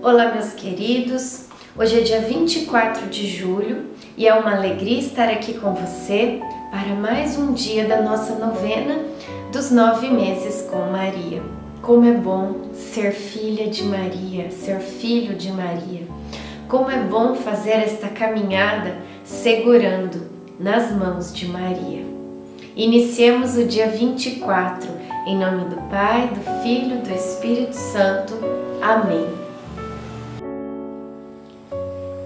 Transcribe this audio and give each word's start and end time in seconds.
Olá, 0.00 0.32
meus 0.32 0.52
queridos. 0.52 1.46
Hoje 1.76 1.98
é 1.98 2.02
dia 2.02 2.20
24 2.20 3.08
de 3.08 3.26
julho 3.26 3.86
e 4.16 4.28
é 4.28 4.34
uma 4.34 4.54
alegria 4.54 5.00
estar 5.00 5.28
aqui 5.28 5.54
com 5.54 5.74
você 5.74 6.40
para 6.70 6.94
mais 6.94 7.36
um 7.36 7.52
dia 7.52 7.84
da 7.84 8.00
nossa 8.00 8.36
novena 8.36 9.00
dos 9.52 9.72
nove 9.72 10.08
meses 10.08 10.62
com 10.70 10.92
Maria. 10.92 11.42
Como 11.82 12.08
é 12.08 12.12
bom 12.12 12.70
ser 12.72 13.10
filha 13.10 13.68
de 13.68 13.82
Maria, 13.82 14.52
ser 14.52 14.78
filho 14.78 15.34
de 15.34 15.50
Maria. 15.50 16.06
Como 16.68 16.88
é 16.88 16.98
bom 16.98 17.34
fazer 17.34 17.72
esta 17.72 18.06
caminhada 18.06 18.94
segurando 19.24 20.30
nas 20.60 20.92
mãos 20.92 21.34
de 21.34 21.48
Maria. 21.48 22.06
Iniciemos 22.76 23.56
o 23.56 23.64
dia 23.64 23.88
24, 23.88 24.88
em 25.26 25.36
nome 25.36 25.64
do 25.64 25.76
Pai, 25.90 26.28
do 26.28 26.62
Filho 26.62 27.02
do 27.02 27.12
Espírito 27.12 27.74
Santo. 27.74 28.34
Amém. 28.80 29.37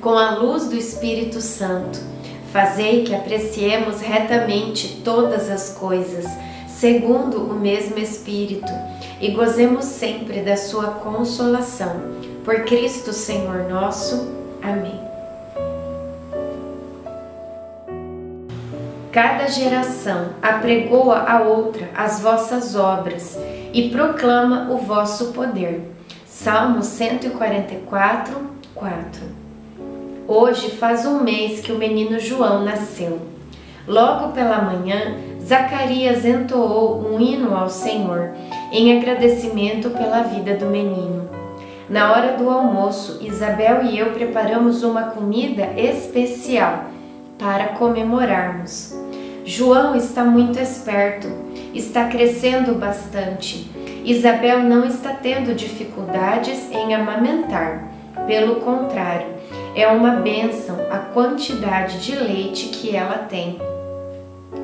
com 0.00 0.16
a 0.16 0.30
luz 0.36 0.68
do 0.68 0.76
Espírito 0.76 1.40
Santo, 1.40 1.98
fazei 2.52 3.04
que 3.04 3.14
apreciemos 3.14 4.00
retamente 4.00 5.00
todas 5.04 5.50
as 5.50 5.74
coisas, 5.74 6.26
segundo 6.66 7.38
o 7.38 7.54
mesmo 7.54 7.98
Espírito, 7.98 8.72
e 9.20 9.30
gozemos 9.32 9.84
sempre 9.84 10.40
da 10.40 10.56
sua 10.56 10.86
consolação. 10.92 12.00
Por 12.44 12.64
Cristo 12.64 13.12
Senhor 13.12 13.68
nosso. 13.68 14.34
Amém. 14.62 14.98
Cada 19.12 19.48
geração 19.48 20.30
apregoa 20.40 21.18
a 21.28 21.42
outra 21.42 21.90
as 21.94 22.20
vossas 22.20 22.76
obras 22.76 23.36
e 23.74 23.90
proclama 23.90 24.70
o 24.70 24.78
vosso 24.78 25.32
poder. 25.32 25.82
Salmo 26.24 26.82
144, 26.82 28.40
4. 28.74 29.39
Hoje 30.32 30.70
faz 30.70 31.04
um 31.04 31.24
mês 31.24 31.58
que 31.58 31.72
o 31.72 31.76
menino 31.76 32.20
João 32.20 32.64
nasceu. 32.64 33.18
Logo 33.84 34.32
pela 34.32 34.62
manhã, 34.62 35.16
Zacarias 35.42 36.24
entoou 36.24 37.04
um 37.04 37.20
hino 37.20 37.52
ao 37.52 37.68
Senhor 37.68 38.30
em 38.70 38.96
agradecimento 38.96 39.90
pela 39.90 40.22
vida 40.22 40.54
do 40.54 40.66
menino. 40.66 41.28
Na 41.88 42.12
hora 42.12 42.36
do 42.36 42.48
almoço, 42.48 43.18
Isabel 43.20 43.82
e 43.82 43.98
eu 43.98 44.12
preparamos 44.12 44.84
uma 44.84 45.02
comida 45.10 45.64
especial 45.76 46.84
para 47.36 47.70
comemorarmos. 47.70 48.96
João 49.44 49.96
está 49.96 50.22
muito 50.22 50.60
esperto, 50.60 51.26
está 51.74 52.04
crescendo 52.04 52.76
bastante. 52.76 53.68
Isabel 54.04 54.62
não 54.62 54.84
está 54.84 55.12
tendo 55.12 55.56
dificuldades 55.56 56.70
em 56.70 56.94
amamentar. 56.94 57.90
Pelo 58.28 58.56
contrário, 58.56 59.39
é 59.74 59.86
uma 59.88 60.16
bênção 60.16 60.76
a 60.90 60.98
quantidade 60.98 62.00
de 62.00 62.16
leite 62.16 62.68
que 62.68 62.94
ela 62.94 63.18
tem. 63.18 63.58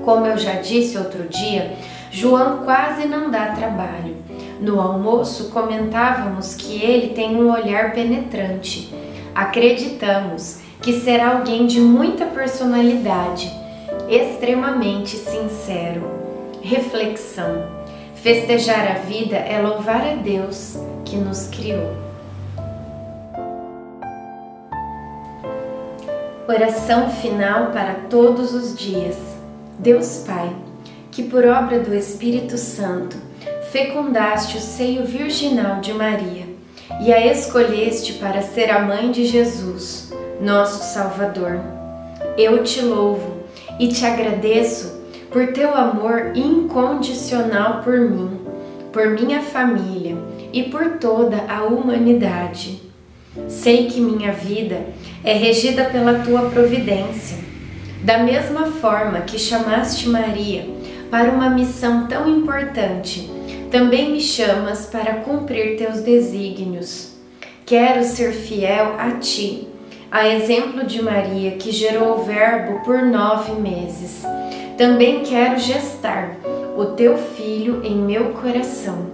Como 0.04 0.26
eu 0.26 0.36
já 0.36 0.54
disse 0.54 0.98
outro 0.98 1.28
dia, 1.28 1.72
João 2.10 2.64
quase 2.64 3.06
não 3.06 3.30
dá 3.30 3.46
trabalho. 3.48 4.16
No 4.60 4.80
almoço 4.80 5.50
comentávamos 5.50 6.54
que 6.54 6.82
ele 6.82 7.14
tem 7.14 7.36
um 7.36 7.52
olhar 7.52 7.92
penetrante. 7.92 8.92
Acreditamos 9.34 10.60
que 10.80 10.94
será 11.00 11.36
alguém 11.36 11.66
de 11.66 11.80
muita 11.80 12.26
personalidade, 12.26 13.52
extremamente 14.08 15.16
sincero. 15.16 16.08
Reflexão: 16.62 17.66
festejar 18.14 18.90
a 18.90 18.98
vida 19.00 19.36
é 19.36 19.60
louvar 19.60 20.06
a 20.06 20.14
Deus 20.14 20.78
que 21.04 21.16
nos 21.16 21.48
criou. 21.48 22.05
Oração 26.48 27.10
final 27.10 27.72
para 27.72 27.94
todos 28.08 28.54
os 28.54 28.78
dias. 28.78 29.16
Deus 29.80 30.22
Pai, 30.24 30.54
que 31.10 31.24
por 31.24 31.44
obra 31.44 31.80
do 31.80 31.92
Espírito 31.92 32.56
Santo 32.56 33.16
fecundaste 33.72 34.56
o 34.56 34.60
seio 34.60 35.04
virginal 35.04 35.80
de 35.80 35.92
Maria 35.92 36.44
e 37.00 37.12
a 37.12 37.26
escolheste 37.26 38.12
para 38.12 38.42
ser 38.42 38.70
a 38.70 38.78
mãe 38.78 39.10
de 39.10 39.26
Jesus 39.26 40.12
nosso 40.40 40.84
Salvador. 40.94 41.60
Eu 42.38 42.62
te 42.62 42.80
louvo 42.80 43.38
e 43.80 43.88
te 43.88 44.06
agradeço 44.06 45.00
por 45.32 45.48
teu 45.48 45.74
amor 45.74 46.30
incondicional 46.36 47.82
por 47.82 47.98
mim, 47.98 48.40
por 48.92 49.08
minha 49.08 49.40
família 49.42 50.16
e 50.52 50.62
por 50.62 50.98
toda 50.98 51.38
a 51.48 51.64
humanidade. 51.64 52.85
Sei 53.48 53.86
que 53.86 54.00
minha 54.00 54.32
vida 54.32 54.86
é 55.24 55.32
regida 55.32 55.84
pela 55.84 56.20
tua 56.20 56.50
providência. 56.50 57.38
Da 58.02 58.18
mesma 58.18 58.66
forma 58.66 59.20
que 59.20 59.38
chamaste 59.38 60.08
Maria 60.08 60.66
para 61.10 61.30
uma 61.30 61.50
missão 61.50 62.06
tão 62.06 62.28
importante, 62.28 63.30
também 63.70 64.12
me 64.12 64.20
chamas 64.20 64.86
para 64.86 65.16
cumprir 65.16 65.76
teus 65.76 66.00
desígnios. 66.00 67.12
Quero 67.64 68.04
ser 68.04 68.32
fiel 68.32 68.94
a 68.98 69.12
ti 69.12 69.68
a 70.10 70.26
exemplo 70.28 70.84
de 70.84 71.02
Maria, 71.02 71.52
que 71.52 71.70
gerou 71.70 72.16
o 72.16 72.22
Verbo 72.22 72.80
por 72.84 73.02
nove 73.02 73.52
meses. 73.60 74.22
Também 74.78 75.22
quero 75.22 75.58
gestar 75.58 76.36
o 76.76 76.86
teu 76.86 77.16
filho 77.16 77.82
em 77.84 77.96
meu 77.96 78.30
coração, 78.30 79.06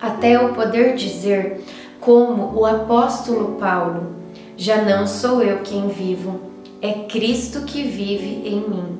até 0.00 0.36
eu 0.36 0.50
poder 0.50 0.96
dizer, 0.96 1.60
como 2.02 2.58
o 2.58 2.66
apóstolo 2.66 3.56
Paulo: 3.58 4.16
Já 4.56 4.82
não 4.82 5.06
sou 5.06 5.42
eu 5.42 5.60
quem 5.60 5.88
vivo, 5.88 6.40
é 6.82 6.92
Cristo 7.08 7.62
que 7.62 7.82
vive 7.82 8.42
em 8.44 8.60
mim. 8.68 8.98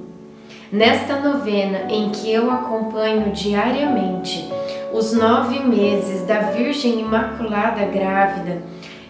Nesta 0.71 1.21
novena 1.21 1.93
em 1.93 2.09
que 2.09 2.33
eu 2.33 2.51
acompanho 2.51 3.31
diariamente 3.33 4.49
os 4.95 5.13
nove 5.13 5.61
meses 5.61 6.27
da 6.27 6.39
Virgem 6.41 7.01
Imaculada 7.01 7.85
Grávida, 7.85 8.63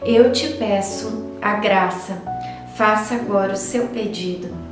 eu 0.04 0.32
te 0.32 0.48
peço 0.54 1.36
a 1.41 1.54
graça. 1.54 2.20
Faça 2.75 3.14
agora 3.14 3.52
o 3.52 3.56
seu 3.56 3.88
pedido. 3.88 4.71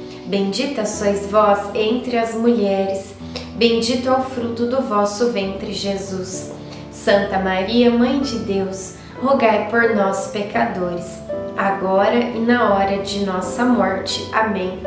Bendita 0.25 0.85
sois 0.85 1.29
vós 1.29 1.59
entre 1.75 2.17
as 2.17 2.33
mulheres, 2.35 3.13
bendito 3.55 4.07
é 4.07 4.11
o 4.11 4.21
fruto 4.21 4.65
do 4.67 4.81
vosso 4.81 5.31
ventre, 5.31 5.73
Jesus. 5.73 6.51
Santa 6.91 7.39
Maria, 7.39 7.89
Mãe 7.89 8.19
de 8.19 8.39
Deus, 8.39 8.95
rogai 9.21 9.67
por 9.69 9.95
nós, 9.95 10.27
pecadores, 10.27 11.19
agora 11.57 12.15
e 12.15 12.39
na 12.39 12.73
hora 12.73 12.99
de 12.99 13.25
nossa 13.25 13.65
morte. 13.65 14.29
Amém. 14.31 14.79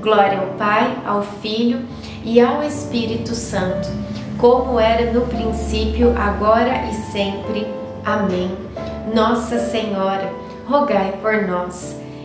Glória 0.00 0.38
ao 0.38 0.46
Pai, 0.56 0.96
ao 1.04 1.22
Filho 1.22 1.82
e 2.24 2.40
ao 2.40 2.62
Espírito 2.62 3.34
Santo, 3.34 3.88
como 4.38 4.80
era 4.80 5.12
no 5.12 5.26
princípio, 5.26 6.14
agora 6.18 6.86
e 6.90 6.94
sempre. 7.12 7.66
Amém. 8.04 8.56
Nossa 9.14 9.58
Senhora, 9.58 10.32
rogai 10.66 11.12
por 11.20 11.46
nós. 11.46 11.99